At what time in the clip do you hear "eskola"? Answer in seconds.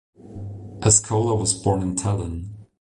0.81-1.37